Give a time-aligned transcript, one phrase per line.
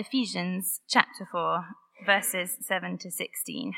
[0.00, 1.64] Ephesians chapter 4,
[2.06, 3.72] verses 7 to 16.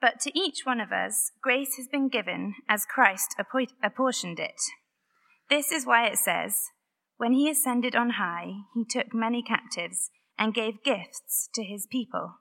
[0.00, 3.36] But to each one of us, grace has been given as Christ
[3.82, 4.58] apportioned it.
[5.50, 6.70] This is why it says,
[7.18, 12.36] When he ascended on high, he took many captives and gave gifts to his people.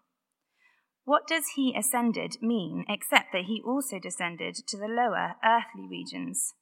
[1.03, 6.53] What does he ascended mean except that he also descended to the lower earthly regions?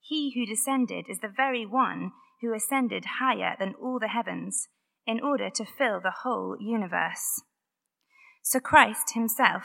[0.00, 4.68] He who descended is the very one who ascended higher than all the heavens
[5.06, 7.42] in order to fill the whole universe.
[8.42, 9.64] So Christ himself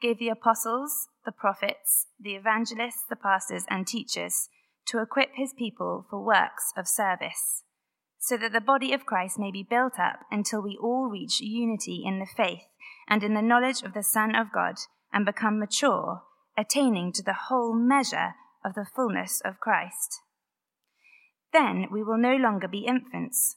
[0.00, 4.48] gave the apostles, the prophets, the evangelists, the pastors, and teachers
[4.86, 7.62] to equip his people for works of service,
[8.18, 12.02] so that the body of Christ may be built up until we all reach unity
[12.04, 12.66] in the faith
[13.08, 14.76] and in the knowledge of the Son of God
[15.12, 16.22] and become mature,
[16.56, 20.20] attaining to the whole measure of the fullness of Christ.
[21.52, 23.56] Then we will no longer be infants,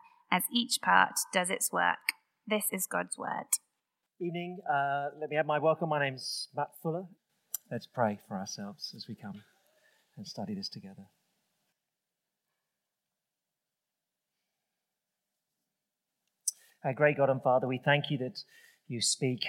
[0.31, 2.13] as each part does its work.
[2.47, 3.45] This is God's word
[4.21, 4.59] evening.
[4.71, 5.89] Uh, let me have my welcome.
[5.89, 7.05] My name's Matt Fuller.
[7.71, 9.41] Let's pray for ourselves as we come
[10.15, 11.07] and study this together.
[16.85, 18.43] Our great God and Father, we thank you that
[18.87, 19.39] you speak.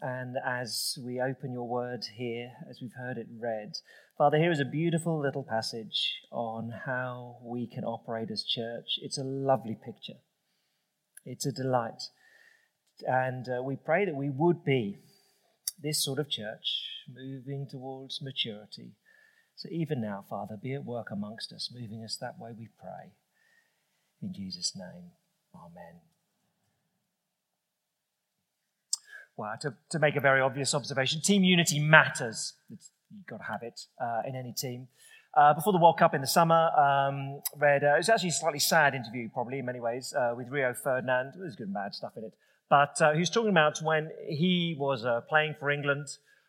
[0.00, 3.72] And as we open your word here, as we've heard it read,
[4.16, 9.00] Father, here is a beautiful little passage on how we can operate as church.
[9.02, 10.20] It's a lovely picture,
[11.24, 12.02] it's a delight.
[13.08, 14.98] And uh, we pray that we would be
[15.82, 18.92] this sort of church, moving towards maturity.
[19.56, 23.14] So even now, Father, be at work amongst us, moving us that way, we pray.
[24.22, 25.10] In Jesus' name,
[25.56, 26.00] Amen.
[29.36, 32.52] Well, to, to make a very obvious observation, team unity matters.
[32.72, 34.88] It's, you've got to have it uh, in any team.
[35.36, 38.32] Uh, before the World Cup in the summer, um, read, uh, it was actually a
[38.32, 41.32] slightly sad interview, probably in many ways, uh, with Rio Ferdinand.
[41.36, 42.34] There's good and bad stuff in it.
[42.70, 46.06] But uh, he was talking about when he was uh, playing for England,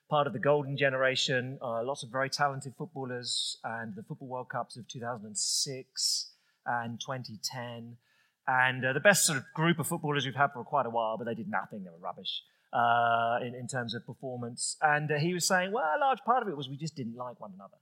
[0.07, 4.77] part of the golden generation, lots of very talented footballers, and the Football World Cups
[4.77, 6.31] of 2006
[6.67, 7.97] and 2010.
[8.47, 11.25] And the best sort of group of footballers we've had for quite a while, but
[11.25, 12.43] they did nothing, they were rubbish.
[12.73, 14.75] Uh, in, in, terms of performance.
[14.81, 17.15] And uh, he was saying, well, a large part of it was we just didn't
[17.15, 17.77] like one another.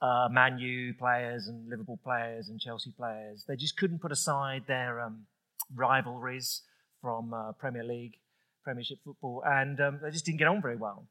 [0.00, 4.62] Uh, Man U players and Liverpool players and Chelsea players, they just couldn't put aside
[4.68, 5.26] their um,
[5.74, 6.62] rivalries
[7.00, 8.14] from uh, Premier League,
[8.62, 11.08] Premiership football, and um, they just didn't get on very well.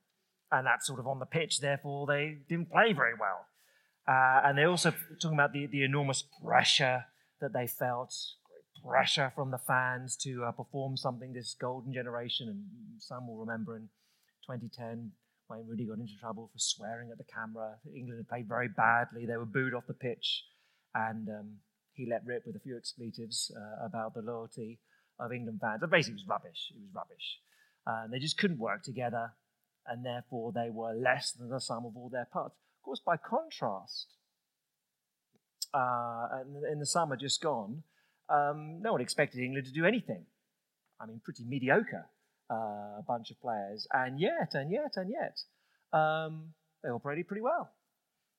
[0.51, 3.45] And that's sort of on the pitch, therefore, they didn't play very well.
[4.07, 7.05] Uh, and they're also talking about the, the enormous pressure
[7.41, 8.15] that they felt
[8.85, 12.49] pressure from the fans to uh, perform something this golden generation.
[12.49, 12.63] And
[13.01, 13.89] some will remember in
[14.45, 15.11] 2010,
[15.49, 17.75] Wayne Rooney got into trouble for swearing at the camera.
[17.95, 19.25] England had played very badly.
[19.25, 20.43] They were booed off the pitch.
[20.93, 21.49] And um,
[21.93, 24.79] he let rip with a few expletives uh, about the loyalty
[25.19, 25.79] of England fans.
[25.81, 26.71] But basically, it was rubbish.
[26.71, 27.39] It was rubbish.
[27.85, 29.31] Uh, they just couldn't work together,
[29.87, 32.55] and therefore they were less than the sum of all their parts.
[32.79, 34.13] Of course, by contrast,
[35.73, 36.27] uh,
[36.71, 37.83] in the summer just gone,
[38.29, 40.25] um, no one expected England to do anything.
[40.99, 42.05] I mean, pretty mediocre
[42.49, 45.39] uh, bunch of players, and yet, and yet, and yet,
[45.97, 47.71] um, they operated pretty well.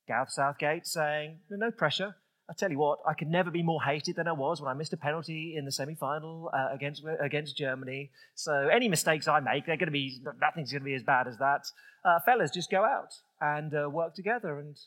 [0.07, 2.17] Gareth Southgate saying, no pressure,
[2.51, 4.75] I tell you what, I could never be more hated than I was when I
[4.75, 8.11] missed a penalty in the semi-final uh, against against Germany.
[8.35, 11.29] So any mistakes I make, they're going to be nothing's going to be as bad
[11.29, 11.67] as that.
[12.07, 14.79] Uh, fellas, just go out and uh, work together, and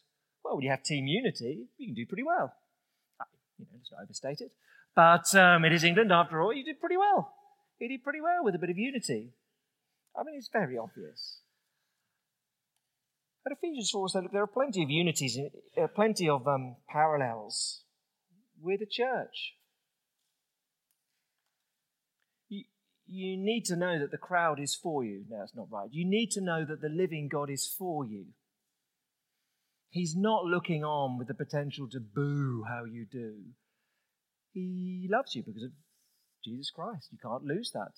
[0.43, 2.51] well, when you have team unity, you can do pretty well.
[3.59, 4.51] You know, let's not overstate it,
[4.95, 6.53] but um, it is England after all.
[6.53, 7.33] You did pretty well.
[7.79, 9.33] You did pretty well with a bit of unity.
[10.17, 11.39] I mean, it's very obvious.
[13.43, 15.37] But Ephesians 4 says there are plenty of unities,
[15.81, 17.83] uh, plenty of um, parallels
[18.61, 19.55] with the church.
[22.49, 22.65] You,
[23.07, 25.25] you need to know that the crowd is for you.
[25.27, 25.89] No, that's not right.
[25.91, 28.25] You need to know that the living God is for you.
[29.89, 33.37] He's not looking on with the potential to boo how you do.
[34.53, 35.71] He loves you because of
[36.43, 37.09] Jesus Christ.
[37.11, 37.91] You can't lose that.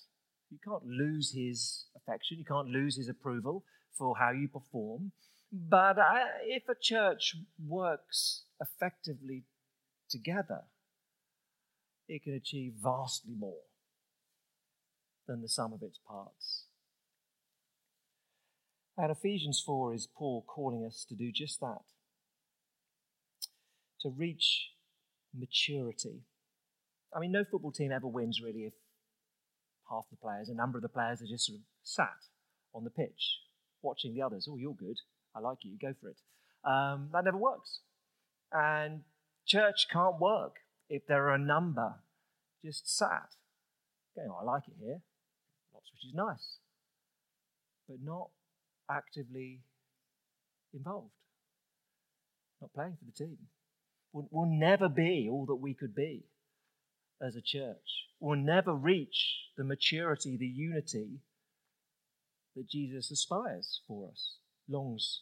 [0.51, 2.37] You can't lose his affection.
[2.37, 3.63] You can't lose his approval
[3.97, 5.11] for how you perform.
[5.51, 9.43] But I, if a church works effectively
[10.09, 10.63] together,
[12.07, 13.63] it can achieve vastly more
[15.27, 16.65] than the sum of its parts.
[18.97, 21.81] And Ephesians 4 is Paul calling us to do just that
[24.01, 24.71] to reach
[25.33, 26.21] maturity.
[27.15, 28.73] I mean, no football team ever wins really if
[29.89, 32.27] half the players, a number of the players are just sort of sat
[32.73, 33.39] on the pitch
[33.81, 34.47] watching the others.
[34.49, 34.97] Oh, you're good.
[35.35, 35.77] I like you.
[35.79, 36.17] Go for it.
[36.65, 37.79] Um, that never works.
[38.51, 39.01] And
[39.45, 40.57] church can't work
[40.89, 41.95] if there are a number
[42.63, 43.35] just sat
[44.15, 45.01] going, oh, I like it here.
[45.73, 46.57] Lots which is nice.
[47.89, 48.29] But not
[48.89, 49.61] actively
[50.73, 51.11] involved,
[52.61, 53.37] not playing for the team.
[54.13, 56.23] We'll, we'll never be all that we could be
[57.21, 58.07] as a church.
[58.19, 61.19] We'll never reach the maturity, the unity
[62.55, 64.35] that Jesus aspires for us,
[64.67, 65.21] longs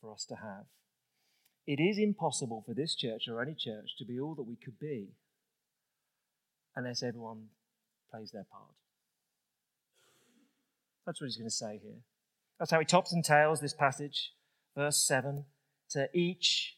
[0.00, 0.64] for us to have.
[1.66, 4.78] It is impossible for this church or any church to be all that we could
[4.78, 5.08] be
[6.74, 7.46] unless everyone
[8.10, 8.74] plays their part.
[11.06, 12.00] That's what he's going to say here.
[12.58, 14.32] That's how he tops and tails this passage.
[14.76, 15.44] Verse 7
[15.90, 16.76] To each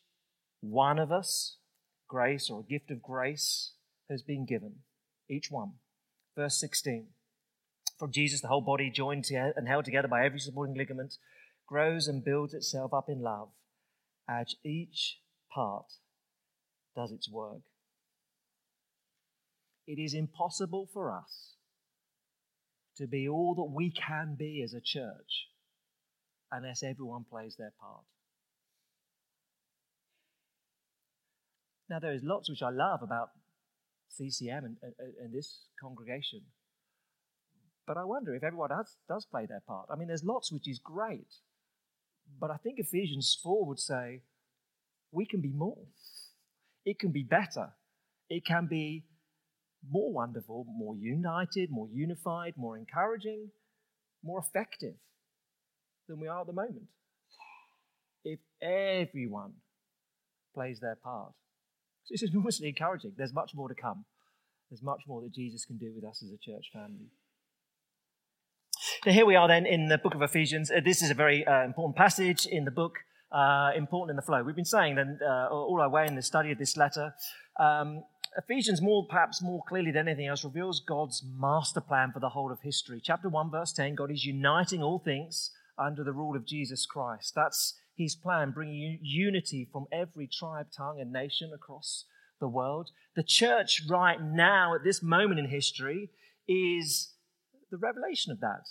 [0.61, 1.59] one of us,
[2.09, 3.73] grace or a gift of grace
[4.11, 4.77] has been given.
[5.29, 5.73] Each one.
[6.37, 7.07] Verse 16
[7.99, 11.17] From Jesus, the whole body, joined and held together by every supporting ligament,
[11.67, 13.49] grows and builds itself up in love
[14.29, 15.19] as each
[15.53, 15.87] part
[16.97, 17.63] does its work.
[19.87, 21.55] It is impossible for us
[22.97, 25.49] to be all that we can be as a church
[26.51, 28.05] unless everyone plays their part.
[31.91, 33.31] Now, there is lots which I love about
[34.17, 36.41] CCM and, and, and, this congregation.
[37.87, 39.89] But I wonder if everyone does, does play their part.
[39.91, 41.35] I mean, there's lots which is great.
[42.41, 44.23] But I think Ephesians 4 would say
[45.13, 45.79] we can be more.
[46.85, 47.71] It can be better.
[48.29, 49.05] It can be
[49.91, 53.51] more wonderful, more united, more unified, more encouraging,
[54.23, 54.95] more effective
[56.09, 56.87] than we are at the moment.
[58.25, 59.53] If everyone
[60.55, 61.33] plays their part.
[62.11, 63.13] This is enormously encouraging.
[63.17, 64.05] There's much more to come.
[64.71, 67.11] There's much more that Jesus can do with us as a church family.
[69.05, 70.71] So here we are then in the book of Ephesians.
[70.71, 72.99] Uh, this is a very uh, important passage in the book,
[73.33, 74.43] uh, important in the flow.
[74.43, 77.15] We've been saying then uh, all our way in the study of this letter.
[77.61, 78.05] Um,
[78.37, 82.51] Ephesians, more perhaps more clearly than anything else, reveals God's master plan for the whole
[82.51, 83.01] of history.
[83.03, 87.35] Chapter 1, verse 10 God is uniting all things under the rule of Jesus Christ.
[87.35, 92.05] That's his plan, bringing unity from every tribe, tongue, and nation across
[92.41, 92.91] the world.
[93.15, 96.11] The church, right now, at this moment in history,
[96.49, 97.15] is
[97.71, 98.67] the revelation of that.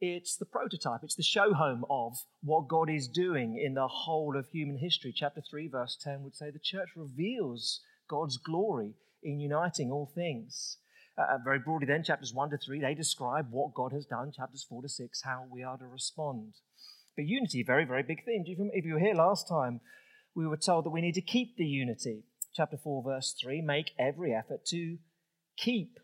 [0.00, 4.36] It's the prototype, it's the show home of what God is doing in the whole
[4.36, 5.12] of human history.
[5.14, 10.78] Chapter 3, verse 10 would say the church reveals God's glory in uniting all things.
[11.18, 14.30] Uh, very broadly, then, chapters 1 to 3, they describe what God has done.
[14.30, 16.54] Chapters 4 to 6, how we are to respond.
[17.18, 18.44] But unity, very, very big theme.
[18.46, 19.80] If you were here last time,
[20.36, 22.22] we were told that we need to keep the unity.
[22.54, 24.98] Chapter 4, verse 3 make every effort to
[25.56, 25.98] keep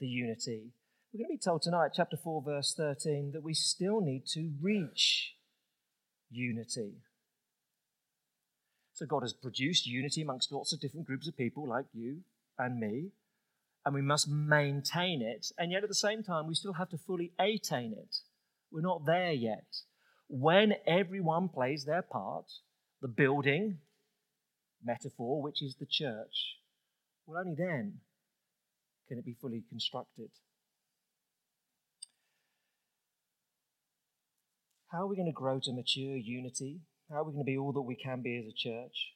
[0.00, 0.72] the unity.
[1.12, 4.52] We're going to be told tonight, chapter 4, verse 13, that we still need to
[4.62, 5.34] reach
[6.30, 7.02] unity.
[8.94, 12.20] So God has produced unity amongst lots of different groups of people like you
[12.58, 13.10] and me,
[13.84, 15.48] and we must maintain it.
[15.58, 18.16] And yet at the same time, we still have to fully attain it.
[18.72, 19.66] We're not there yet
[20.30, 22.44] when everyone plays their part,
[23.02, 23.78] the building,
[24.82, 26.56] metaphor, which is the church,
[27.26, 27.94] well, only then
[29.08, 30.30] can it be fully constructed.
[34.92, 36.80] How are we going to grow to mature unity?
[37.10, 39.14] How are we going to be all that we can be as a church?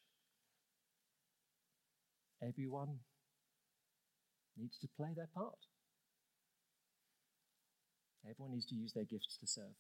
[2.43, 2.99] Everyone
[4.59, 5.59] needs to play their part.
[8.29, 9.75] Everyone needs to use their gifts to serve.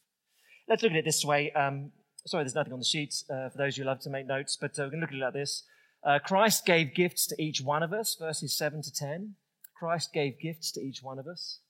[0.69, 1.53] Let's look at it this way.
[1.53, 1.93] Um,
[2.27, 4.79] sorry, there's nothing on the sheets uh, for those who love to make notes, but
[4.79, 5.65] uh, we can look at it like this.
[6.03, 9.35] Uh, Christ gave gifts to each one of us, verses 7 to 10.
[9.77, 11.61] Christ gave gifts to each one of us.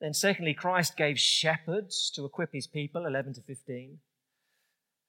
[0.00, 3.98] Then, secondly, Christ gave shepherds to equip his people, 11 to 15.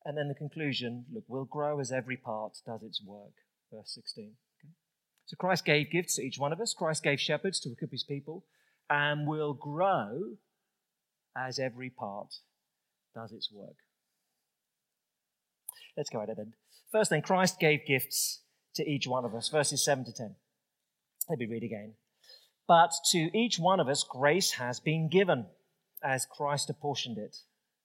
[0.05, 3.33] And then the conclusion look, we'll grow as every part does its work,
[3.71, 4.31] verse 16.
[4.59, 4.73] Okay?
[5.25, 6.73] So Christ gave gifts to each one of us.
[6.73, 8.45] Christ gave shepherds to equip his people,
[8.89, 10.37] and will grow
[11.37, 12.33] as every part
[13.19, 13.75] does its work.
[15.97, 16.53] Let's go ahead then.
[16.91, 18.41] First thing, Christ gave gifts
[18.75, 20.35] to each one of us, verses 7 to 10.
[21.29, 21.93] Let me read again.
[22.67, 25.47] But to each one of us, grace has been given
[26.03, 27.35] as Christ apportioned it.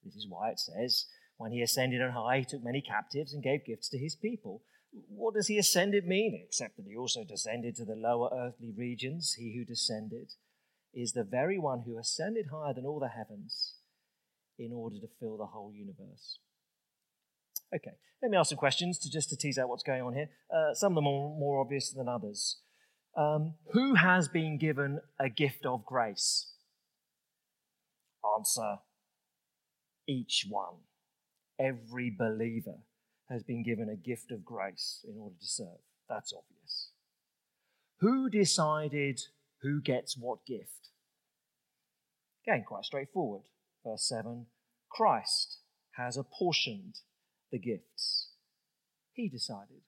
[0.04, 3.42] This is why it says, when he ascended on high, he took many captives and
[3.42, 4.62] gave gifts to his people.
[5.08, 6.40] What does he ascended mean?
[6.46, 9.34] Except that he also descended to the lower earthly regions.
[9.36, 10.34] He who descended
[10.92, 13.74] is the very one who ascended higher than all the heavens
[14.58, 16.38] in order to fill the whole universe.
[17.74, 17.92] Okay,
[18.22, 20.28] let me ask some questions to just to tease out what's going on here.
[20.54, 22.60] Uh, some of them are more obvious than others.
[23.16, 26.52] Um, who has been given a gift of grace?
[28.38, 28.78] Answer
[30.08, 30.74] each one.
[31.58, 32.78] Every believer
[33.30, 35.80] has been given a gift of grace in order to serve.
[36.08, 36.90] That's obvious.
[38.00, 39.20] Who decided
[39.62, 40.90] who gets what gift?
[42.46, 43.42] Again, quite straightforward.
[43.84, 44.46] Verse 7
[44.90, 45.58] Christ
[45.96, 46.96] has apportioned
[47.50, 48.30] the gifts.
[49.12, 49.82] He decided.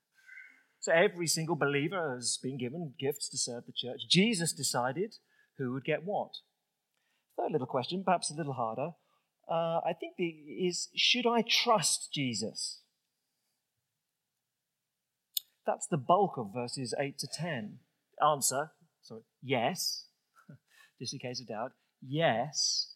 [0.80, 4.02] So every single believer has been given gifts to serve the church.
[4.08, 5.16] Jesus decided
[5.58, 6.30] who would get what.
[7.36, 8.90] Third little question, perhaps a little harder.
[9.50, 12.82] Uh, I think the, is should I trust Jesus?
[15.66, 17.78] That's the bulk of verses 8 to 10.
[18.24, 18.70] Answer,
[19.02, 20.06] sorry, yes,
[21.00, 22.94] just in case of doubt, yes,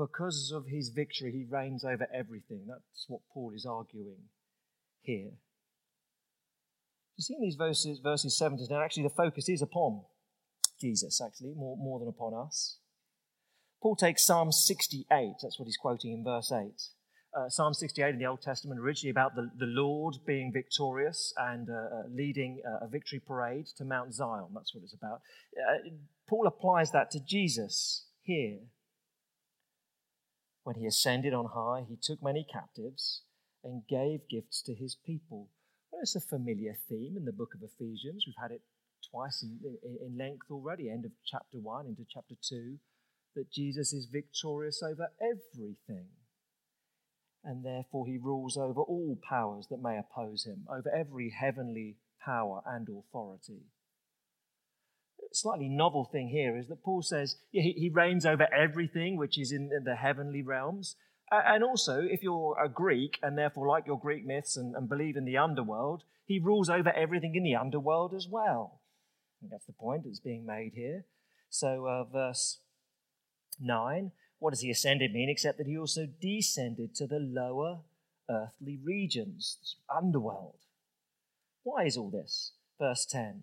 [0.00, 2.64] because of his victory, he reigns over everything.
[2.66, 4.28] That's what Paul is arguing
[5.02, 5.32] here.
[7.16, 10.02] You see in these verses, verses 7 to 10, actually the focus is upon
[10.80, 12.78] Jesus, actually, more, more than upon us.
[13.82, 16.70] Paul takes Psalm 68, that's what he's quoting in verse 8.
[17.32, 21.68] Uh, Psalm 68 in the Old Testament, originally about the, the Lord being victorious and
[21.70, 24.48] uh, uh, leading a victory parade to Mount Zion.
[24.52, 25.20] That's what it's about.
[25.56, 25.90] Uh,
[26.28, 28.58] Paul applies that to Jesus here.
[30.62, 33.22] When he ascended on high, he took many captives
[33.64, 35.48] and gave gifts to his people.
[35.90, 38.24] Well, it's a familiar theme in the book of Ephesians.
[38.26, 38.62] We've had it
[39.10, 42.78] twice in, in, length already, end of chapter 1 into chapter 2,
[43.36, 46.08] that Jesus is victorious over everything.
[47.42, 52.60] And therefore he rules over all powers that may oppose him, over every heavenly power
[52.66, 53.62] and authority
[55.32, 59.52] slightly novel thing here is that Paul says he, he, reigns over everything which is
[59.52, 60.96] in the heavenly realms.
[61.30, 65.16] and also, if you're a Greek and therefore like your Greek myths and, and believe
[65.16, 68.80] in the underworld, he rules over everything in the underworld as well.
[69.48, 71.04] that's the point that's being made here.
[71.48, 72.58] So, uh, verse
[73.60, 77.80] 9 what does he ascended mean except that he also descended to the lower
[78.28, 80.64] earthly regions, underworld?
[81.62, 82.52] Why is all this?
[82.78, 83.42] Verse 10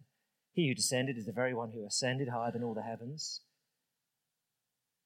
[0.57, 3.41] he who descended is the very one who ascended higher than all the heavens.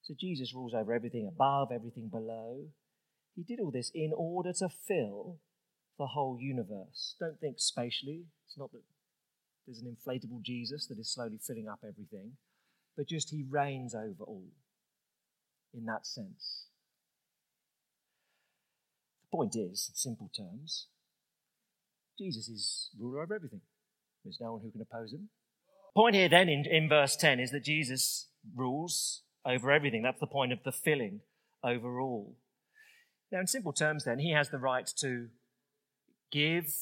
[0.00, 2.68] So Jesus rules over everything above, everything below.
[3.36, 5.40] He did all this in order to fill
[5.98, 7.16] the whole universe.
[7.20, 8.22] Don't think spatially.
[8.46, 8.80] It's not that
[9.66, 12.32] there's an inflatable Jesus that is slowly filling up everything,
[12.96, 14.48] but just he reigns over all
[15.74, 16.64] in that sense.
[19.20, 20.86] The point is, in simple terms,
[22.18, 23.60] Jesus is ruler over everything.
[24.24, 25.28] There's no one who can oppose him
[25.94, 30.02] point here then in, in verse 10 is that Jesus rules over everything.
[30.02, 31.20] That's the point of the filling
[31.62, 32.36] over all.
[33.30, 35.28] Now, in simple terms, then, he has the right to
[36.30, 36.74] give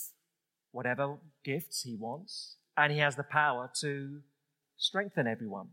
[0.73, 4.21] whatever gifts he wants, and he has the power to
[4.77, 5.69] strengthen everyone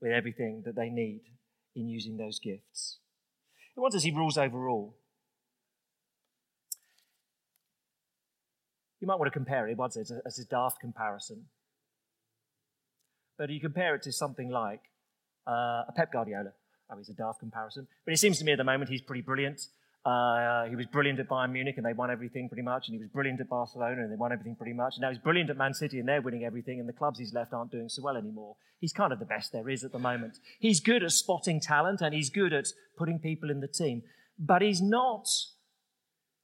[0.00, 1.22] with everything that they need
[1.74, 2.98] in using those gifts.
[3.74, 4.96] And what does he rules over all?
[9.00, 11.46] You might want to compare it, a, as a daft comparison.
[13.42, 14.82] But you compare it to something like
[15.48, 16.52] uh, a Pep Guardiola.
[16.88, 17.88] Oh, he's a daft comparison.
[18.04, 19.60] But it seems to me at the moment he's pretty brilliant.
[20.06, 22.86] Uh, he was brilliant at Bayern Munich and they won everything pretty much.
[22.86, 24.94] And he was brilliant at Barcelona and they won everything pretty much.
[24.94, 26.78] And now he's brilliant at Man City and they're winning everything.
[26.78, 28.54] And the clubs he's left aren't doing so well anymore.
[28.78, 30.38] He's kind of the best there is at the moment.
[30.60, 34.02] He's good at spotting talent and he's good at putting people in the team.
[34.38, 35.26] But he's not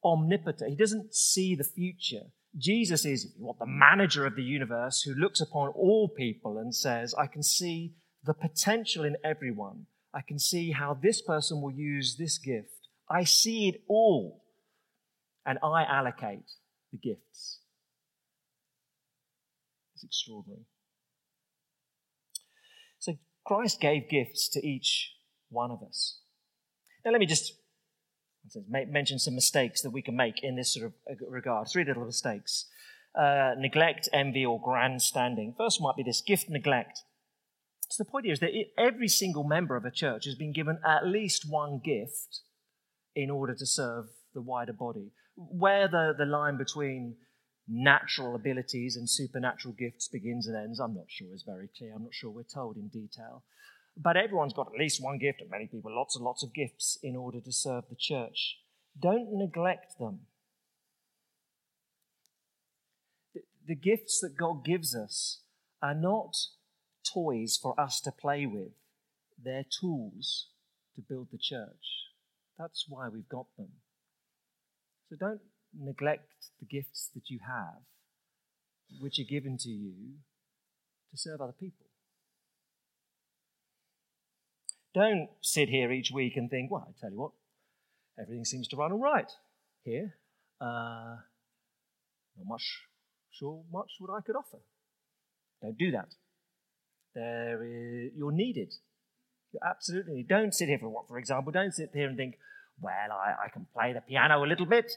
[0.03, 0.69] omnipotent.
[0.69, 2.25] He doesn't see the future.
[2.57, 7.13] Jesus is what the manager of the universe who looks upon all people and says,
[7.13, 9.85] I can see the potential in everyone.
[10.13, 12.87] I can see how this person will use this gift.
[13.09, 14.43] I see it all.
[15.45, 16.51] And I allocate
[16.91, 17.59] the gifts.
[19.95, 20.65] It's extraordinary.
[22.99, 23.13] So
[23.45, 25.13] Christ gave gifts to each
[25.49, 26.19] one of us.
[27.05, 27.53] Now, let me just
[28.67, 31.67] mention some mistakes that we can make in this sort of uh, regard.
[31.71, 32.65] Three little mistakes.
[33.15, 35.53] Uh, neglect, envy, or grandstanding.
[35.57, 37.03] First might be this gift neglect.
[37.89, 40.79] So the point here is that every single member of a church has been given
[40.85, 42.41] at least one gift
[43.15, 45.11] in order to serve the wider body.
[45.35, 47.15] Where the, the line between
[47.67, 51.93] natural abilities and supernatural gifts begins and ends, I'm not sure is very clear.
[51.95, 53.43] I'm not sure we're told in detail.
[54.01, 56.97] But everyone's got at least one gift, and many people lots and lots of gifts
[57.03, 58.59] in order to serve the church.
[58.97, 60.21] Don't neglect them.
[63.69, 65.41] the gifts that God gives us
[65.79, 66.35] are not
[67.13, 68.71] toys for us to play with,
[69.41, 70.47] they're tools
[70.95, 72.07] to build the church.
[72.57, 73.69] That's why we've got them.
[75.07, 75.41] So don't
[75.79, 77.83] neglect the gifts that you have,
[78.99, 80.15] which are given to you
[81.11, 81.85] to serve other people.
[84.93, 87.31] Don't sit here each week and think, well, I tell you what,
[88.19, 89.31] everything seems to run all right
[89.83, 90.15] here.
[90.59, 91.17] Uh,
[92.37, 92.81] not much,
[93.31, 94.57] sure, much what I could offer.
[95.61, 96.09] Don't do that.
[97.13, 98.73] There is, you're needed.
[99.51, 102.37] You're absolutely don't sit here for what, for example, don't sit here and think,
[102.81, 104.91] well, I, I can play the piano a little bit,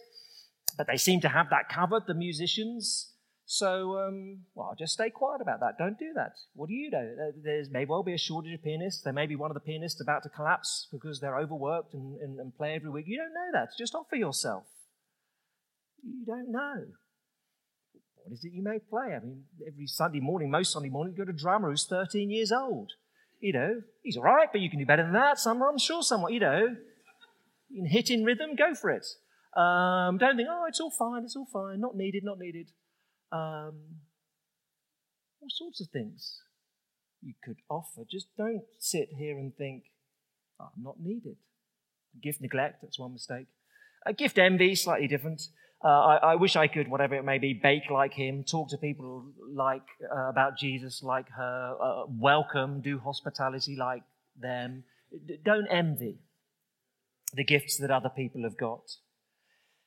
[0.77, 3.12] but they seem to have that covered, the musicians.
[3.45, 5.77] So, um, well, just stay quiet about that.
[5.79, 6.33] Don't do that.
[6.55, 7.33] What do you know?
[7.43, 9.03] There may well be a shortage of pianists.
[9.03, 12.39] There may be one of the pianists about to collapse because they're overworked and, and,
[12.39, 13.07] and play every week.
[13.09, 13.71] You don't know that.
[13.77, 14.65] Just offer yourself.
[16.05, 16.85] You don't know.
[18.23, 19.15] What is it you may play?
[19.15, 22.31] I mean, every Sunday morning, most Sunday morning, you go to a drummer who's 13
[22.31, 22.93] years old.
[23.41, 25.39] You know, he's all right, but you can do better than that.
[25.41, 26.77] Some, I'm sure, somewhat, you know.
[27.75, 29.07] In rhythm, go for it.
[29.57, 32.71] Um, don't think, oh, it's all fine, it's all fine, not needed, not needed.
[33.33, 33.81] Um,
[35.41, 36.41] all sorts of things
[37.23, 38.03] you could offer.
[38.09, 39.85] Just don't sit here and think,
[40.61, 41.37] oh, I'm not needed.
[42.23, 43.47] Gift neglect, that's one mistake.
[44.17, 45.43] Gift envy, slightly different.
[45.85, 48.79] Uh, I, I, wish I could, whatever it may be, bake like him, talk to
[48.79, 49.83] people like
[50.15, 54.03] uh, about Jesus like her, uh, welcome, do hospitality like
[54.41, 54.85] them.
[55.27, 56.21] D- don't envy
[57.35, 58.83] the gifts that other people have got.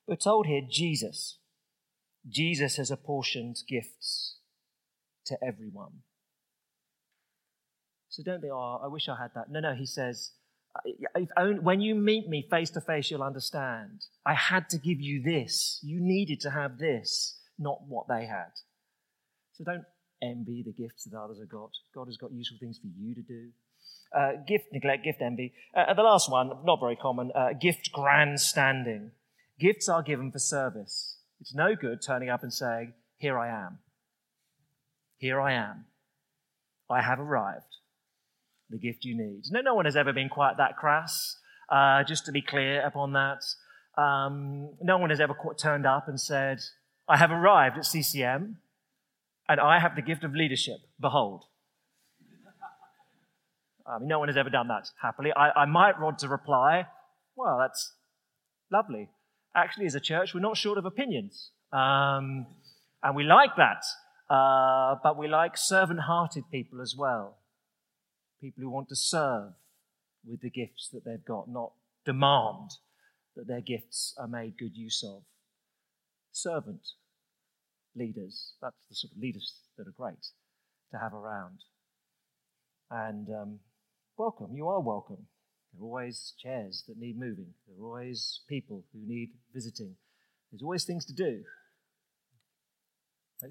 [0.06, 1.38] We're told here Jesus.
[2.28, 4.38] Jesus has apportioned gifts
[5.26, 6.02] to everyone.
[8.10, 9.50] So don't think, oh, I wish I had that.
[9.50, 10.32] No, no, he says,
[11.62, 14.06] when you meet me face to face, you'll understand.
[14.26, 15.80] I had to give you this.
[15.84, 18.52] You needed to have this, not what they had.
[19.54, 19.84] So don't
[20.22, 21.72] envy the gifts that others have got.
[21.94, 23.50] God has got useful things for you to do.
[24.16, 25.54] Uh, gift neglect, gift envy.
[25.76, 29.12] Uh, the last one, not very common, uh, gift grandstanding.
[29.60, 31.15] Gifts are given for service.
[31.42, 33.80] It's no good turning up and saying, Here I am.
[35.18, 35.86] Here I am.
[36.90, 37.78] I have arrived
[38.70, 39.44] the gift you need.
[39.52, 41.38] No, no one has ever been quite that crass,
[41.70, 43.44] uh, just to be clear upon that.
[43.98, 46.60] Um, no one has ever turned up and said,
[47.08, 48.58] I have arrived at CCM
[49.48, 50.78] and I have the gift of leadership.
[51.00, 51.44] Behold.
[53.88, 55.32] I mean, no one has ever done that happily.
[55.36, 56.88] I, I might rod to reply,
[57.36, 57.94] well, that's
[58.72, 59.10] lovely.
[59.56, 61.52] Actually, as a church, we're not short of opinions.
[61.72, 62.46] Um,
[63.02, 63.84] and we like that.
[64.30, 67.38] Uh, but we like servant hearted people as well
[68.46, 69.54] people who want to serve
[70.26, 71.72] with the gifts that they've got, not
[72.06, 72.70] demand
[73.36, 75.24] that their gifts are made good use of.
[76.32, 76.88] Servant
[77.96, 80.28] leaders, that's the sort of leaders that are great
[80.92, 81.60] to have around.
[82.92, 83.60] And um,
[84.18, 85.28] welcome, you are welcome.
[85.76, 89.96] There are always chairs that need moving, there are always people who need visiting,
[90.52, 91.44] there's always things to do.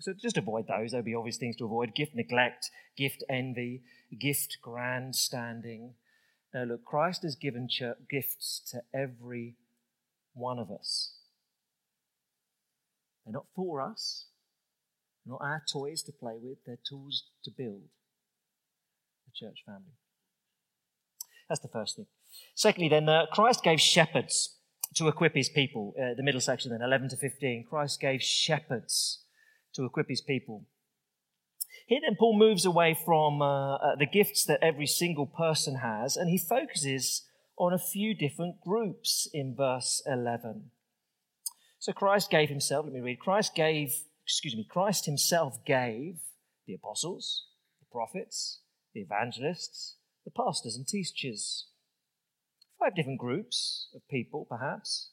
[0.00, 0.90] So just avoid those.
[0.90, 3.82] There'll be obvious things to avoid gift neglect, gift envy,
[4.18, 5.94] gift grandstanding.
[6.54, 7.68] Now, look, Christ has given
[8.10, 9.56] gifts to every
[10.32, 11.12] one of us.
[13.24, 14.26] They're not for us,
[15.24, 17.82] They're not our toys to play with, they're tools to build
[19.26, 19.96] the church family.
[21.48, 22.06] That's the first thing.
[22.55, 24.57] Secondly, then, uh, Christ gave shepherds
[24.94, 25.94] to equip his people.
[25.99, 27.66] Uh, the middle section, then, 11 to 15.
[27.68, 29.25] Christ gave shepherds
[29.75, 30.66] to equip his people.
[31.87, 36.16] Here then, Paul moves away from uh, uh, the gifts that every single person has,
[36.16, 37.27] and he focuses
[37.59, 40.70] on a few different groups in verse 11.
[41.79, 43.92] So Christ gave himself, let me read, Christ gave,
[44.25, 46.20] excuse me, Christ himself gave
[46.66, 47.47] the apostles,
[47.81, 48.61] the prophets,
[48.94, 51.66] the evangelists, the pastors and teachers.
[52.78, 55.10] Five different groups of people, perhaps,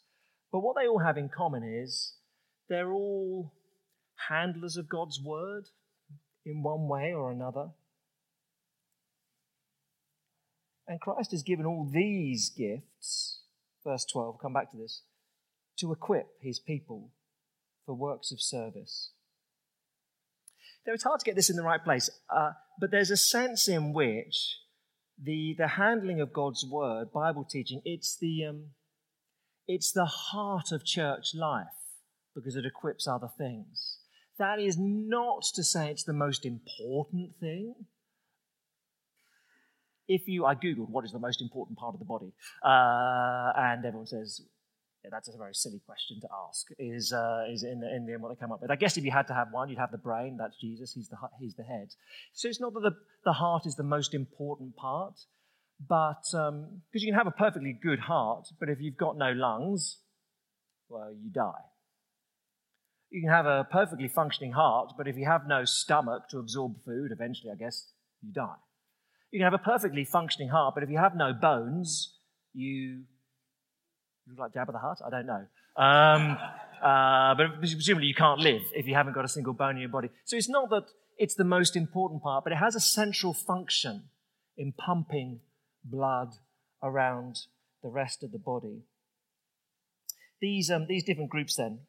[0.51, 2.13] but what they all have in common is
[2.67, 3.53] they're all
[4.29, 5.65] handlers of God's word
[6.45, 7.69] in one way or another.
[10.87, 13.39] And Christ has given all these gifts,
[13.85, 15.03] verse 12, come back to this,
[15.77, 17.11] to equip his people
[17.85, 19.11] for works of service.
[20.85, 23.67] Now, it's hard to get this in the right place, uh, but there's a sense
[23.67, 24.57] in which
[25.23, 28.65] the, the handling of God's word, Bible teaching, it's the, um,
[29.67, 31.67] it's the heart of church life
[32.35, 33.99] because it equips other things.
[34.39, 37.75] That is not to say it's the most important thing.
[40.07, 42.33] If you, I Googled what is the most important part of the body,
[42.65, 44.41] uh, and everyone says
[45.09, 46.67] that's a very silly question to ask.
[46.77, 48.69] Is uh, is in the, in the end what they come up with?
[48.69, 50.37] I guess if you had to have one, you'd have the brain.
[50.37, 50.93] That's Jesus.
[50.93, 51.93] He's the he's the head.
[52.33, 55.19] So it's not that the the heart is the most important part,
[55.87, 59.31] but because um, you can have a perfectly good heart, but if you've got no
[59.31, 59.99] lungs,
[60.89, 61.65] well, you die.
[63.09, 66.81] You can have a perfectly functioning heart, but if you have no stomach to absorb
[66.85, 67.89] food, eventually, I guess,
[68.21, 68.55] you die.
[69.31, 72.17] You can have a perfectly functioning heart, but if you have no bones,
[72.53, 73.03] you
[74.37, 75.01] like Jabba the Hutt?
[75.05, 75.45] I don't know.
[75.75, 76.37] Um,
[76.83, 79.89] uh, but presumably you can't live if you haven't got a single bone in your
[79.89, 80.09] body.
[80.25, 80.85] So it's not that
[81.17, 84.03] it's the most important part, but it has a central function
[84.57, 85.39] in pumping
[85.83, 86.35] blood
[86.81, 87.37] around
[87.83, 88.83] the rest of the body.
[90.39, 91.81] These, um, these different groups, then,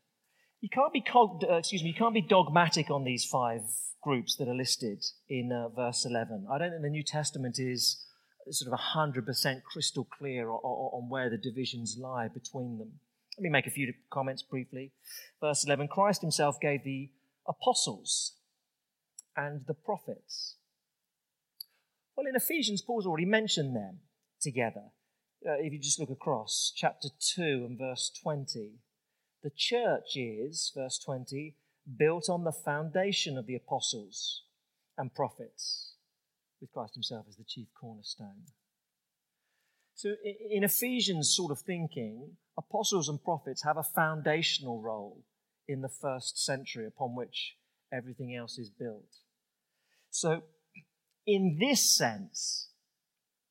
[0.61, 3.63] you can't be uh, excuse me, you can't be dogmatic on these five
[4.03, 6.47] groups that are listed in uh, verse 11.
[6.51, 8.05] I don't think the New Testament is
[8.51, 12.93] sort of 100% crystal clear on where the divisions lie between them.
[13.39, 14.93] Let me make a few comments briefly.
[15.41, 17.11] Verse 11 Christ himself gave the
[17.47, 18.33] apostles
[19.37, 20.57] and the prophets.
[22.17, 24.01] Well, in Ephesians, Paul's already mentioned them
[24.41, 24.91] together.
[25.47, 28.73] Uh, if you just look across chapter 2 and verse 20,
[29.43, 31.57] the church is, verse 20,
[31.97, 34.43] built on the foundation of the apostles
[34.97, 35.92] and prophets
[36.63, 38.47] with Christ Himself as the chief cornerstone.
[39.95, 40.15] So,
[40.51, 45.23] in Ephesians sort of thinking, apostles and prophets have a foundational role
[45.69, 47.57] in the first century upon which
[47.93, 49.19] everything else is built.
[50.11, 50.43] So,
[51.27, 52.71] in this sense,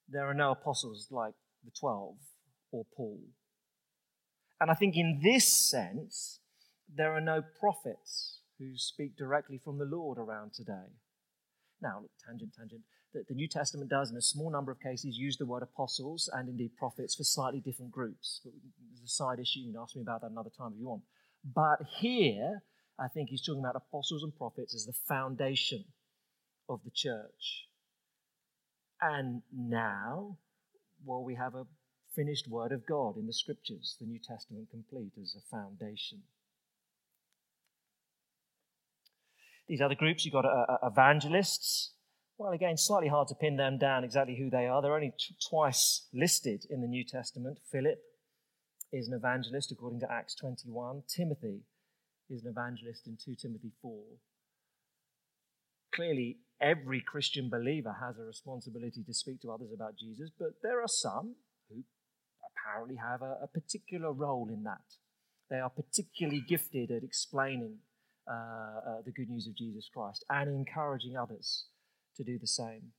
[0.10, 2.16] there are no apostles like the 12
[2.72, 3.20] or Paul.
[4.60, 6.40] And I think in this sense,
[6.94, 10.90] there are no prophets who speak directly from the Lord around today.
[11.82, 15.18] Now, look, tangent, tangent that the New Testament does, in a small number of cases,
[15.18, 18.42] use the word apostles and indeed prophets for slightly different groups.
[18.44, 18.54] But
[19.04, 19.60] a side issue.
[19.60, 21.04] You can ask me about that another time if you want.
[21.44, 22.64] But here,
[23.00, 25.86] I think he's talking about apostles and prophets as the foundation
[26.70, 27.68] of the church.
[29.02, 30.38] And now,
[31.04, 31.66] well, we have a
[32.16, 36.22] finished word of God in the scriptures, the New Testament complete as a foundation.
[39.68, 41.92] These other groups, you've got uh, uh, evangelists,
[42.42, 44.82] well, again, slightly hard to pin them down exactly who they are.
[44.82, 47.60] They're only t- twice listed in the New Testament.
[47.72, 48.00] Philip
[48.92, 51.04] is an evangelist according to Acts 21.
[51.08, 51.60] Timothy
[52.32, 54.02] is an evangelist in 2 Timothy 4.
[55.94, 60.82] Clearly, every Christian believer has a responsibility to speak to others about Jesus, but there
[60.82, 61.36] are some
[61.70, 61.84] who
[62.58, 64.98] apparently have a, a particular role in that.
[65.52, 67.76] They are particularly gifted at explaining
[68.28, 71.66] uh, uh, the good news of Jesus Christ and encouraging others
[72.18, 72.94] to do the same.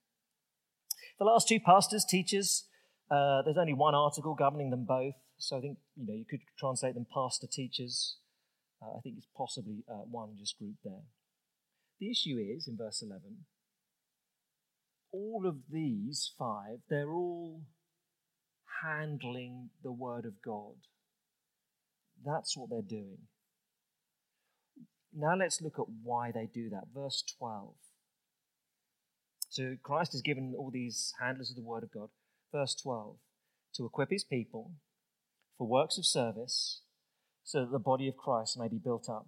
[1.18, 2.64] The last two pastors, teachers,
[3.10, 6.40] uh, there's only one article governing them both, so I think you know you could
[6.58, 8.16] translate them pastor teachers.
[8.82, 11.04] Uh, I think it's possibly uh, one just group there.
[12.00, 13.44] The issue is in verse 11.
[15.12, 17.62] All of these five, they're all
[18.82, 20.74] handling the word of God.
[22.24, 23.18] That's what they're doing.
[25.14, 26.84] Now let's look at why they do that.
[26.94, 27.74] Verse 12.
[29.52, 32.08] So Christ has given all these handlers of the word of God.
[32.52, 33.16] Verse 12
[33.74, 34.72] to equip his people
[35.58, 36.80] for works of service
[37.44, 39.26] so that the body of Christ may be built up.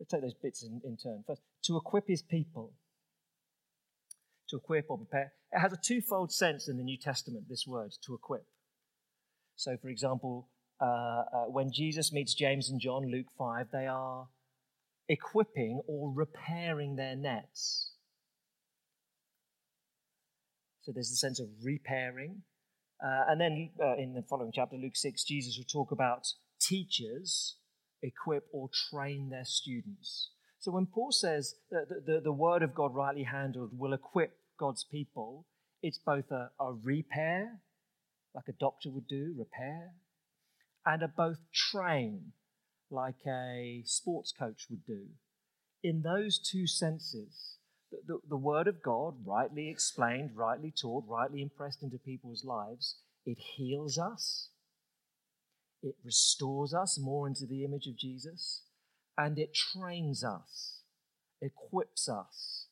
[0.00, 1.22] Let's take those bits in, in turn.
[1.26, 2.72] First, to equip his people.
[4.48, 5.32] To equip or prepare.
[5.52, 8.46] It has a twofold sense in the New Testament, this word, to equip.
[9.54, 10.48] So, for example,
[10.80, 14.28] uh, uh, when Jesus meets James and John, Luke 5, they are
[15.08, 17.92] equipping or repairing their nets.
[20.82, 22.42] So there's the sense of repairing.
[23.04, 26.26] Uh, and then uh, in the following chapter, Luke 6, Jesus will talk about
[26.60, 27.56] teachers
[28.02, 30.30] equip or train their students.
[30.58, 34.38] So when Paul says that the, the, the word of God rightly handled will equip
[34.58, 35.46] God's people,
[35.82, 37.60] it's both a, a repair,
[38.34, 39.92] like a doctor would do, repair,
[40.84, 42.32] and a both train,
[42.90, 45.06] like a sports coach would do.
[45.82, 47.58] In those two senses,
[47.90, 52.96] the, the, the, Word of God, rightly explained, rightly taught, rightly impressed into people's lives,
[53.24, 54.50] it heals us,
[55.82, 58.62] it restores us more into the image of Jesus,
[59.16, 60.80] and it trains us,
[61.40, 62.66] equips us,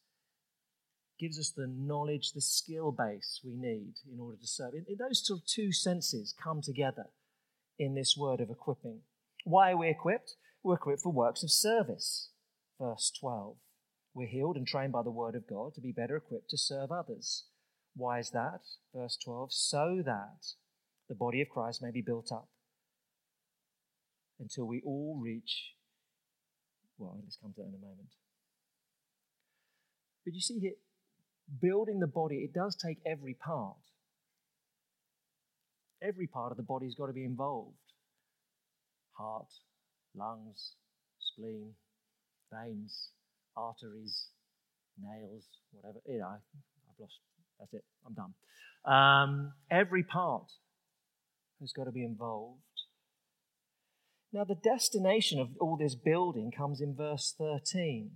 [1.19, 4.75] gives us the knowledge, the skill base we need in order to serve.
[4.75, 7.07] In, in those sort of two senses come together
[7.79, 9.01] in this word of equipping.
[9.45, 10.37] Why are we equipped?
[10.63, 12.31] We're equipped for works of service.
[12.81, 13.57] Verse 12.
[14.15, 16.91] We're healed and trained by the word of God to be better equipped to serve
[16.91, 17.45] others.
[17.95, 18.61] Why is that?
[18.95, 19.53] Verse 12.
[19.53, 20.47] So that
[21.09, 22.49] the body of Christ may be built up
[24.41, 25.75] until we all reach.
[26.97, 28.09] Well, let's come to that in a moment.
[30.25, 30.73] But you see here,
[31.61, 33.77] building the body, it does take every part.
[36.03, 37.84] Every part of the body's got to be involved
[39.17, 39.53] heart,
[40.15, 40.75] lungs,
[41.19, 41.73] spleen,
[42.53, 43.11] veins,
[43.57, 44.29] arteries,
[45.01, 45.99] nails, whatever.
[46.07, 47.19] You know, I've lost.
[47.59, 47.85] That's it.
[48.07, 48.35] I'm done.
[48.85, 50.51] Um, every part
[51.61, 52.61] has got to be involved.
[54.33, 58.11] Now, the destination of all this building comes in verse 13.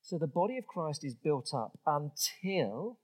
[0.00, 2.98] So the body of Christ is built up until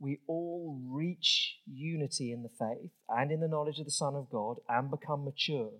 [0.00, 4.30] we all reach unity in the faith and in the knowledge of the Son of
[4.30, 5.70] God and become mature,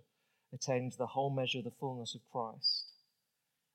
[0.52, 2.86] attaining to the whole measure of the fullness of Christ.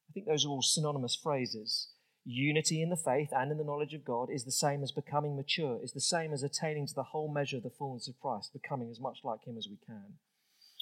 [0.10, 1.90] I think those are all synonymous phrases.
[2.26, 5.36] Unity in the faith and in the knowledge of God is the same as becoming
[5.36, 8.52] mature, is the same as attaining to the whole measure of the fullness of Christ,
[8.52, 10.16] becoming as much like Him as we can.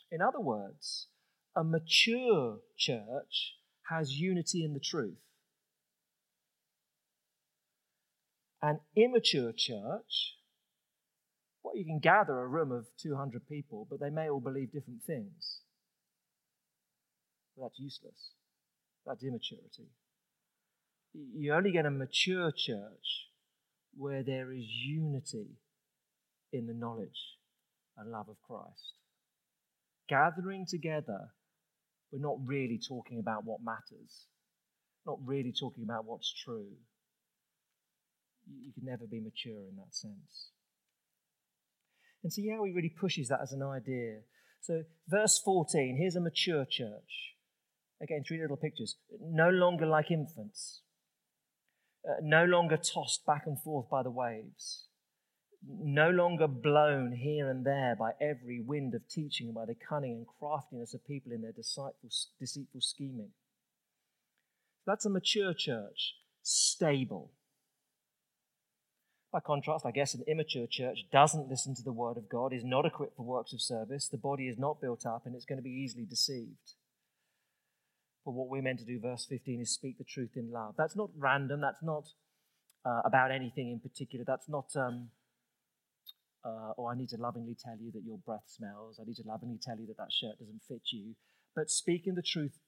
[0.10, 1.08] In other words,
[1.56, 3.56] a mature church
[3.90, 5.18] has unity in the truth.
[8.62, 10.38] An immature church,
[11.62, 15.04] well, you can gather a room of 200 people, but they may all believe different
[15.04, 15.60] things.
[17.60, 18.32] That's useless.
[19.06, 19.90] That's immaturity.
[21.14, 23.30] You only get a mature church
[23.96, 25.58] where there is unity
[26.52, 27.38] in the knowledge
[27.98, 28.94] and love of Christ.
[30.10, 31.30] Gathering together,
[32.12, 34.28] we're not really talking about what matters,
[35.06, 36.72] not really talking about what's true
[38.48, 40.52] you can never be mature in that sense.
[42.24, 44.20] And see how he really pushes that as an idea.
[44.62, 47.33] So, verse 14 here's a mature church.
[48.04, 48.98] Again, three little pictures.
[49.20, 50.82] No longer like infants,
[52.08, 54.88] uh, no longer tossed back and forth by the waves,
[55.66, 60.18] no longer blown here and there by every wind of teaching and by the cunning
[60.18, 63.30] and craftiness of people in their deceitful, deceitful scheming.
[64.86, 67.32] That's a mature church, stable
[69.34, 72.64] by contrast, I guess an immature church doesn't listen to the word of God, is
[72.64, 75.58] not equipped for works of service, the body is not built up, and it's going
[75.58, 76.76] to be easily deceived.
[78.26, 80.76] But what we're meant to do, verse 15, is speak the truth in love.
[80.78, 82.08] That's not random, that's not
[82.86, 84.24] uh, about anything in particular.
[84.26, 85.10] That's not, um,
[86.46, 89.00] uh, oh, I need to lovingly tell you that your breath smells.
[89.02, 91.16] I need to lovingly tell you that that shirt doesn't fit you.
[91.56, 92.60] But speaking the truth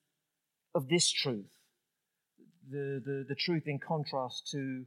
[0.74, 1.52] of this truth,
[2.70, 4.86] the, the, the truth in contrast to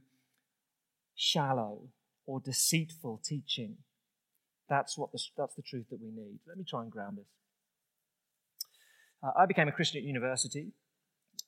[1.15, 1.89] shallow
[2.25, 3.77] or deceitful teaching.
[4.69, 6.39] That's, what the, that's the truth that we need.
[6.47, 7.25] Let me try and ground this.
[9.23, 10.71] Uh, I became a Christian at university,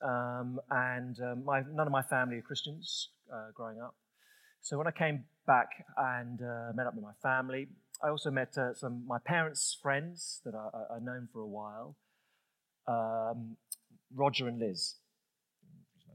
[0.02, 3.96] um, and um, my, none of my family are Christians uh, growing up.
[4.62, 7.68] So when I came back and uh, met up with my family,
[8.04, 11.96] I also met uh, some my parents' friends that I, have known for a while,
[12.88, 13.58] um,
[14.14, 14.96] Roger and Liz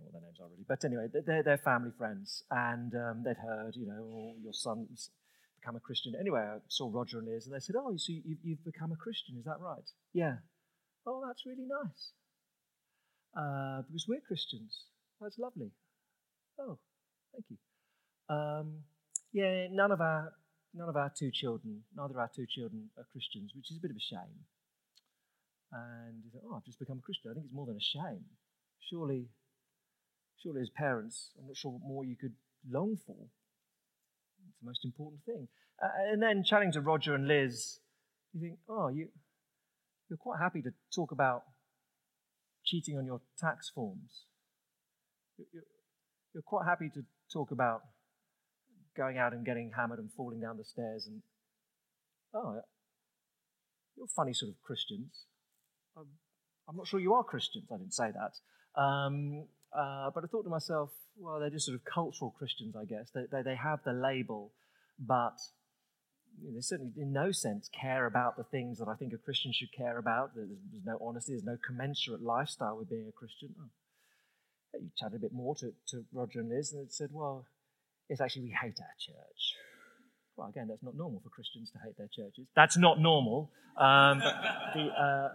[0.06, 0.64] what their names are really.
[0.66, 5.10] But anyway, they're, they're family friends, and um, they'd heard, you know, oh, your son's
[5.60, 6.14] become a Christian.
[6.18, 8.96] Anyway, I saw Roger and Liz, and they said, "Oh, so you, you've become a
[8.96, 9.36] Christian?
[9.38, 10.36] Is that right?" Yeah.
[11.06, 12.12] Oh, that's really nice.
[13.36, 14.84] Uh, because we're Christians.
[15.20, 15.70] That's lovely.
[16.58, 16.78] Oh,
[17.32, 17.56] thank you.
[18.34, 18.80] Um,
[19.32, 20.32] yeah, none of our
[20.74, 23.80] none of our two children, neither of our two children are Christians, which is a
[23.80, 24.44] bit of a shame.
[25.72, 27.30] And he said, "Oh, I've just become a Christian.
[27.30, 28.24] I think it's more than a shame.
[28.90, 29.28] Surely
[30.42, 32.34] Surely, as parents, I'm not sure what more you could
[32.70, 33.16] long for.
[34.48, 35.48] It's the most important thing.
[35.82, 37.78] Uh, and then chatting to Roger and Liz,
[38.32, 39.08] you think, oh, you,
[40.08, 41.42] you're quite happy to talk about
[42.64, 44.24] cheating on your tax forms.
[45.52, 47.80] You're, quite happy to talk about
[48.96, 51.22] going out and getting hammered and falling down the stairs and,
[52.34, 52.60] oh,
[53.96, 55.24] you're funny sort of Christians.
[55.96, 56.06] I'm,
[56.68, 57.68] I'm not sure you are Christians.
[57.72, 58.80] I didn't say that.
[58.80, 62.84] Um, uh, but I thought to myself, well, they're just sort of cultural Christians, I
[62.84, 63.10] guess.
[63.14, 64.52] They, they, they have the label,
[64.98, 65.36] but
[66.42, 69.72] they certainly, in no sense, care about the things that I think a Christian should
[69.72, 70.34] care about.
[70.34, 70.48] There's,
[70.84, 73.54] no honesty, there's no commensurate lifestyle with being a Christian.
[73.60, 73.68] Oh.
[74.78, 77.46] You chatted a bit more to, to Roger and Liz, and it said, well,
[78.08, 79.54] it's actually we hate our church.
[80.36, 82.46] Well, again, that's not normal for Christians to hate their churches.
[82.54, 83.50] That's not normal.
[83.78, 84.18] Um,
[84.74, 85.28] the, uh,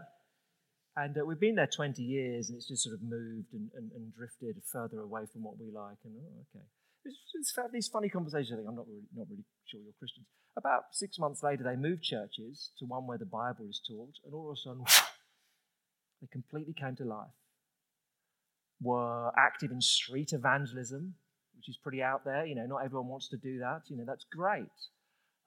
[0.95, 3.91] and uh, we've been there 20 years, and it's just sort of moved and, and,
[3.93, 5.97] and drifted further away from what we like.
[6.03, 6.65] And oh, okay,
[7.05, 8.51] it's, it's these funny conversations.
[8.53, 10.25] I think I'm not really, not really sure you're Christians.
[10.57, 14.33] About six months later, they moved churches to one where the Bible is taught, and
[14.33, 14.83] all of a sudden,
[16.21, 17.35] they completely came to life.
[18.81, 21.13] Were active in street evangelism,
[21.55, 22.45] which is pretty out there.
[22.45, 23.83] You know, not everyone wants to do that.
[23.87, 24.65] You know, that's great.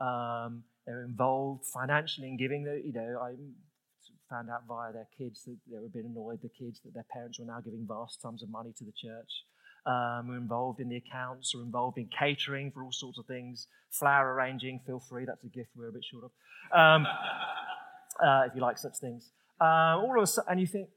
[0.00, 2.64] Um, they're involved financially in giving.
[2.64, 3.34] The, you know, I
[4.30, 7.06] found out via their kids that they were a bit annoyed, the kids, that their
[7.12, 9.44] parents were now giving vast sums of money to the church.
[9.86, 13.66] Um, we're involved in the accounts, we're involved in catering for all sorts of things,
[13.90, 16.30] flower arranging, feel free, that's a gift we're a bit short of,
[16.78, 17.06] um,
[18.24, 19.30] uh, if you like such things.
[19.60, 20.88] Uh, all of a sudden, and you think,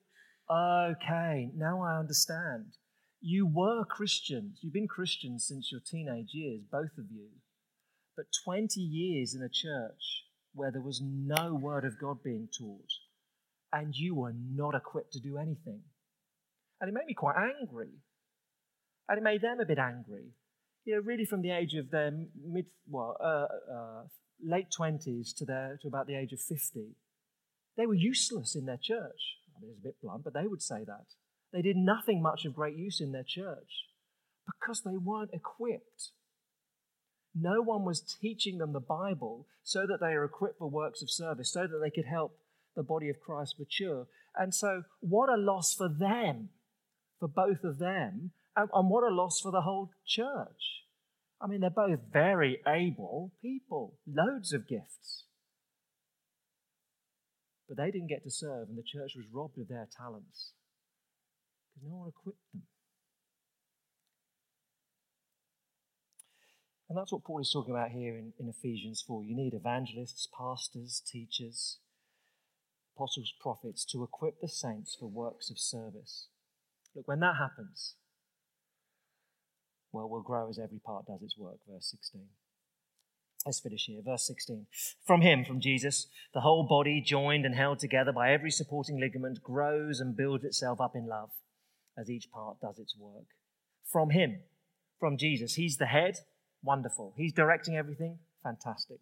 [0.50, 2.78] okay, now I understand.
[3.20, 7.28] You were Christians, you've been Christians since your teenage years, both of you.
[8.16, 10.24] But 20 years in a church
[10.54, 12.90] where there was no word of God being taught,
[13.74, 15.82] and you were not equipped to do anything.
[16.80, 17.90] And it made me quite angry.
[19.10, 20.34] And it made them a bit angry.
[20.86, 22.12] You know, really from the age of their
[22.46, 24.04] mid, well, uh, uh,
[24.44, 26.96] late 20s to, their, to about the age of 50,
[27.76, 29.38] they were useless in their church.
[29.56, 31.06] I mean, it's a bit blunt, but they would say that.
[31.54, 33.88] They did nothing much of great use in their church
[34.46, 36.12] because they weren't equipped.
[37.40, 41.10] No one was teaching them the Bible so that they are equipped for works of
[41.10, 42.38] service, so that they could help
[42.76, 44.08] the body of Christ mature.
[44.36, 46.50] And so, what a loss for them,
[47.20, 50.84] for both of them, and, and what a loss for the whole church.
[51.40, 55.26] I mean, they're both very able people, loads of gifts.
[57.68, 60.54] But they didn't get to serve, and the church was robbed of their talents
[61.74, 62.64] because no one equipped them.
[66.90, 69.22] And that's what Paul is talking about here in, in Ephesians 4.
[69.24, 71.80] You need evangelists, pastors, teachers,
[72.96, 76.30] apostles, prophets to equip the saints for works of service.
[76.96, 77.96] Look, when that happens,
[80.06, 81.58] we'll grow as every part does its work.
[81.68, 82.22] Verse 16.
[83.46, 84.02] Let's finish here.
[84.04, 84.68] Verse 16.
[85.06, 89.42] From him, from Jesus, the whole body, joined and held together by every supporting ligament,
[89.42, 91.30] grows and builds itself up in love
[91.98, 93.28] as each part does its work.
[93.86, 94.40] From him,
[95.00, 95.56] from Jesus.
[95.56, 96.18] He's the head.
[96.62, 97.14] Wonderful.
[97.16, 98.20] He's directing everything.
[98.44, 99.00] Fantastic.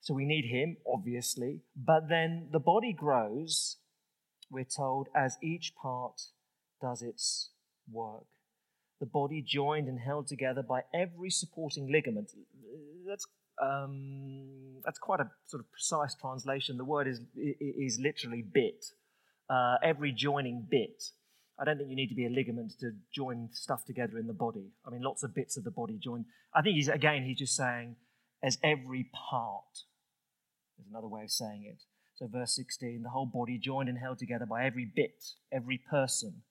[0.00, 1.60] So we need him, obviously.
[1.76, 3.76] But then the body grows,
[4.50, 6.20] we're told, as each part
[6.80, 7.50] does its
[7.90, 8.26] work.
[9.00, 12.32] The body joined and held together by every supporting ligament.
[13.06, 13.26] That's,
[13.62, 16.76] um, that's quite a sort of precise translation.
[16.76, 18.84] The word is, is literally bit,
[19.48, 21.04] uh, every joining bit.
[21.60, 24.32] I don't think you need to be a ligament to join stuff together in the
[24.32, 24.70] body.
[24.86, 26.24] I mean, lots of bits of the body join.
[26.54, 27.96] I think he's, again, he's just saying,
[28.42, 29.84] as every part.
[30.76, 31.82] There's another way of saying it.
[32.16, 36.42] So, verse 16 the whole body joined and held together by every bit, every person,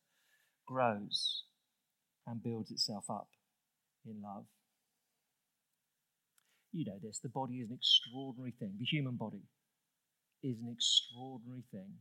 [0.66, 1.44] grows
[2.28, 3.30] and builds itself up
[4.06, 4.46] in love.
[6.72, 8.76] You know this the body is an extraordinary thing.
[8.78, 9.48] The human body
[10.44, 11.96] is an extraordinary thing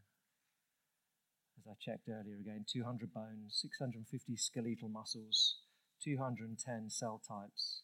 [1.67, 5.57] as I checked earlier again 200 bones, 650 skeletal muscles,
[6.03, 7.83] 210 cell types.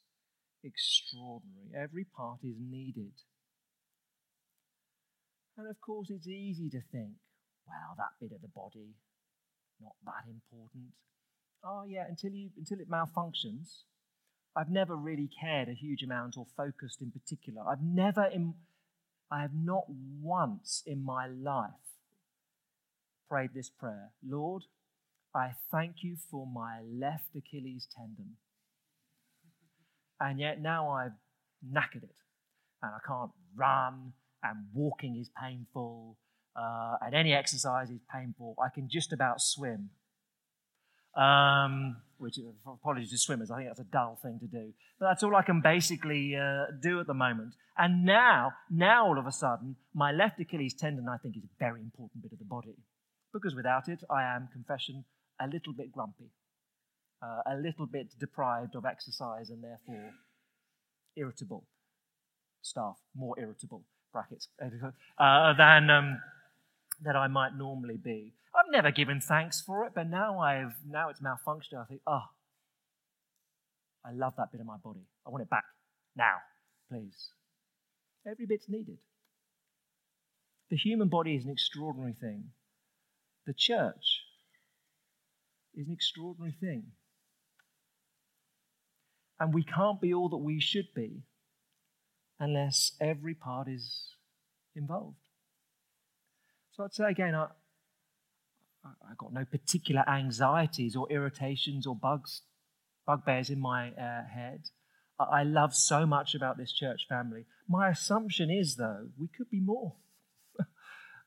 [0.62, 1.74] Extraordinary.
[1.74, 3.12] Every part is needed.
[5.56, 7.18] And of course, it's easy to think,
[7.66, 8.94] well, that bit of the body,
[9.80, 10.94] not that important.
[11.64, 13.82] Oh, yeah, until, you, until it malfunctions.
[14.54, 17.62] I've never really cared a huge amount or focused in particular.
[17.66, 18.54] I've never, in,
[19.30, 19.84] I have not
[20.20, 21.70] once in my life
[23.28, 24.64] prayed this prayer Lord,
[25.34, 28.36] I thank you for my left Achilles tendon.
[30.20, 31.12] And yet now I've
[31.66, 32.16] knackered it
[32.82, 36.18] and I can't run, and walking is painful,
[36.56, 38.56] uh, and any exercise is painful.
[38.62, 39.90] I can just about swim.
[41.14, 44.72] Um, which, apologies to swimmers, I think that's a dull thing to do.
[44.98, 47.54] But that's all I can basically uh, do at the moment.
[47.76, 51.48] And now, now all of a sudden, my left Achilles tendon, I think, is a
[51.58, 52.76] very important bit of the body
[53.32, 55.04] because without it, I am, confession,
[55.40, 56.30] a little bit grumpy,
[57.22, 60.12] uh, a little bit deprived of exercise and therefore
[61.16, 61.66] irritable.
[62.60, 64.48] Staff, more irritable, brackets,
[65.18, 66.20] uh, than, um,
[67.04, 68.34] than I might normally be.
[68.54, 71.80] I've never given thanks for it, but now I've now it's malfunctioned.
[71.80, 72.24] I think, oh,
[74.04, 75.06] I love that bit of my body.
[75.26, 75.64] I want it back
[76.16, 76.36] now,
[76.90, 77.30] please.
[78.26, 78.98] Every bit's needed.
[80.70, 82.44] The human body is an extraordinary thing.
[83.46, 84.22] The church
[85.74, 86.84] is an extraordinary thing.
[89.40, 91.24] And we can't be all that we should be
[92.38, 94.14] unless every part is
[94.76, 95.16] involved.
[96.82, 97.46] So I'd say again, I,
[99.08, 102.42] I've got no particular anxieties or irritations or bugs,
[103.06, 104.62] bugbears in my uh, head.
[105.20, 107.44] I love so much about this church family.
[107.68, 109.94] My assumption is, though, we could be more.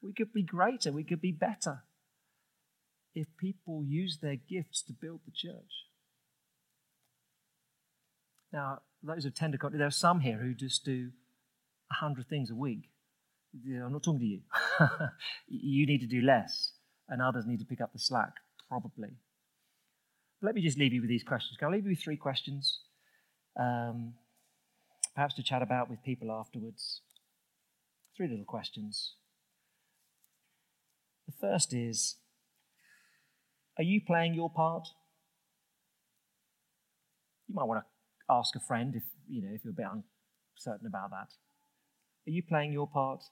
[0.02, 0.92] we could be greater.
[0.92, 1.84] We could be better
[3.14, 5.86] if people use their gifts to build the church.
[8.52, 11.12] Now, those of tender contact, there are some here who just do
[11.90, 12.90] a hundred things a week.
[13.66, 14.42] I'm not talking to you.
[15.48, 16.74] you need to do less,
[17.10, 18.34] and others need to pick up the slack,
[18.70, 19.10] probably.
[20.42, 21.58] But let me just leave you with these questions.
[21.58, 22.80] Can I leave you with three questions?
[23.60, 24.14] Um,
[25.14, 27.02] perhaps to chat about with people afterwards.
[28.16, 29.16] Three little questions.
[31.26, 32.16] The first is
[33.78, 34.88] Are you playing your part?
[37.48, 40.88] You might want to ask a friend if you know if you're a bit uncertain
[40.88, 41.30] about that.
[42.28, 43.24] Are you playing your part?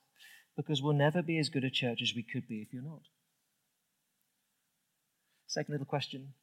[0.55, 3.03] Because we'll never be as good a church as we could be if you're not.
[5.47, 6.33] Second little question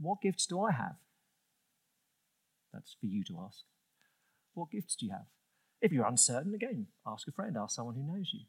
[0.00, 0.96] What gifts do I have?
[2.72, 3.64] That's for you to ask.
[4.54, 5.26] What gifts do you have?
[5.80, 8.40] If you're uncertain, again, ask a friend, ask someone who knows you.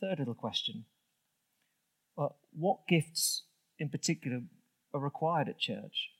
[0.00, 0.84] Third little question
[2.18, 3.42] uh, What gifts
[3.78, 4.42] in particular
[4.92, 6.10] are required at church?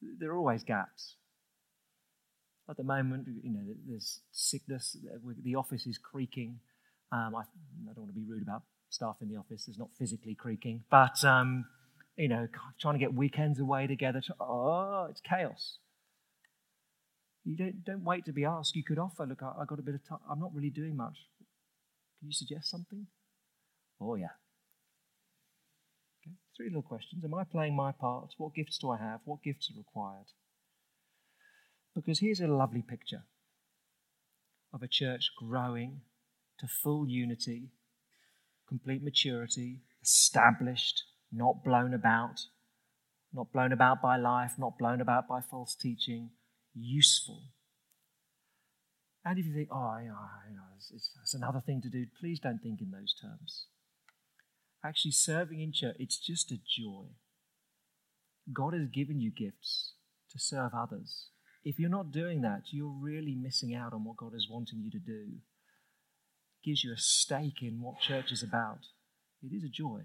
[0.00, 1.16] There are always gaps.
[2.68, 4.96] At the moment, you know, there's sickness,
[5.42, 6.60] the office is creaking.
[7.12, 9.90] Um, I, I, don't want to be rude about staff in the office, there's not
[9.98, 11.66] physically creaking, but, um,
[12.16, 12.48] you know,
[12.80, 14.22] trying to get weekends away together.
[14.40, 15.78] Oh, it's chaos.
[17.44, 18.74] You don't, don't wait to be asked.
[18.74, 20.20] You could offer, look, I, I got a bit of time.
[20.30, 21.18] I'm not really doing much.
[22.18, 23.06] Can you suggest something?
[24.00, 24.32] Oh, yeah.
[26.22, 26.34] Okay.
[26.56, 27.22] Three little questions.
[27.22, 28.32] Am I playing my part?
[28.38, 29.20] What gifts do I have?
[29.24, 30.26] What gifts are required?
[31.94, 33.24] Because here's a lovely picture
[34.72, 36.00] of a church growing
[36.58, 37.70] to full unity,
[38.68, 42.40] complete maturity, established, not blown about,
[43.32, 46.30] not blown about by life, not blown about by false teaching
[46.74, 47.42] useful.
[49.24, 52.40] And if you think, oh, you know, it's, it's, it's another thing to do, please
[52.40, 53.66] don't think in those terms.
[54.84, 57.06] Actually, serving in church, it's just a joy.
[58.52, 59.94] God has given you gifts
[60.30, 61.28] to serve others.
[61.64, 64.90] If you're not doing that, you're really missing out on what God is wanting you
[64.90, 65.24] to do.
[65.32, 68.80] It gives you a stake in what church is about.
[69.42, 70.02] It is a joy.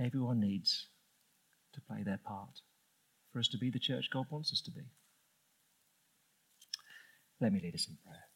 [0.00, 0.88] Everyone needs
[1.74, 2.60] to play their part
[3.32, 4.90] for us to be the church God wants us to be.
[7.40, 8.27] Let me lead us in prayer.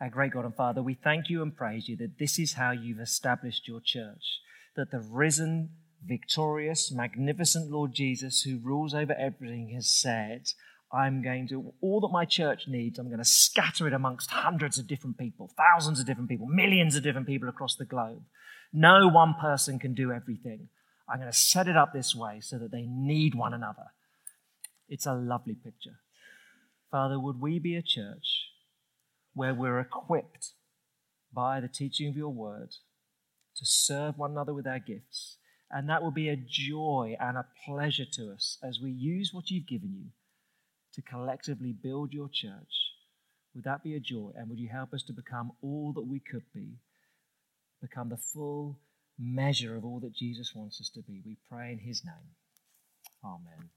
[0.00, 2.72] Our great God and Father, we thank you and praise you that this is how
[2.72, 4.40] you've established your church,
[4.76, 5.70] that the risen
[6.04, 10.48] victorious, magnificent Lord Jesus, who rules over everything, has said,
[10.92, 14.78] I'm going to, all that my church needs, I'm going to scatter it amongst hundreds
[14.78, 18.22] of different people, thousands of different people, millions of different people across the globe.
[18.72, 20.68] No one person can do everything.
[21.08, 23.92] I'm going to set it up this way so that they need one another.
[24.88, 25.98] It's a lovely picture.
[26.90, 28.48] Father, would we be a church
[29.34, 30.52] where we're equipped
[31.32, 32.70] by the teaching of your word
[33.56, 35.36] to serve one another with our gifts?
[35.70, 39.50] And that will be a joy and a pleasure to us as we use what
[39.50, 40.10] you've given you
[40.94, 42.92] to collectively build your church.
[43.54, 44.30] Would that be a joy?
[44.36, 46.78] And would you help us to become all that we could be?
[47.80, 48.78] Become the full
[49.18, 51.22] measure of all that Jesus wants us to be.
[51.24, 52.34] We pray in his name.
[53.24, 53.70] Amen.